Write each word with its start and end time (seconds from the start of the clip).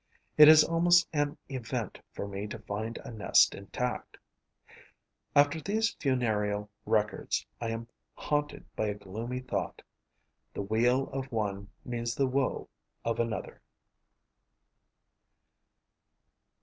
It 0.35 0.47
is 0.47 0.63
almost 0.63 1.07
an 1.13 1.37
event 1.47 1.99
for 2.11 2.27
me 2.27 2.47
to 2.47 2.57
find 2.57 2.97
a 3.05 3.11
nest 3.11 3.53
intact. 3.53 4.17
After 5.35 5.61
these 5.61 5.93
funereal 5.99 6.71
records, 6.87 7.45
I 7.61 7.69
am 7.69 7.87
haunted 8.15 8.65
by 8.75 8.87
a 8.87 8.95
gloomy 8.95 9.41
thought: 9.41 9.83
the 10.55 10.63
weal 10.63 11.07
of 11.09 11.31
one 11.31 11.67
means 11.85 12.15
the 12.15 12.25
woe 12.25 12.67
of 13.05 13.19
another. 13.19 13.61